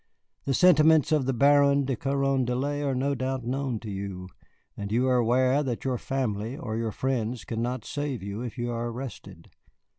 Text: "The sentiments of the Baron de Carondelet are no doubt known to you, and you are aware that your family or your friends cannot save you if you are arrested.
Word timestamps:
"The 0.45 0.55
sentiments 0.55 1.11
of 1.11 1.27
the 1.27 1.31
Baron 1.31 1.85
de 1.85 1.95
Carondelet 1.95 2.81
are 2.83 2.95
no 2.95 3.13
doubt 3.13 3.45
known 3.45 3.77
to 3.81 3.91
you, 3.91 4.29
and 4.75 4.91
you 4.91 5.07
are 5.07 5.17
aware 5.17 5.61
that 5.61 5.85
your 5.85 5.99
family 5.99 6.57
or 6.57 6.75
your 6.75 6.91
friends 6.91 7.45
cannot 7.45 7.85
save 7.85 8.23
you 8.23 8.41
if 8.41 8.57
you 8.57 8.71
are 8.71 8.87
arrested. 8.89 9.51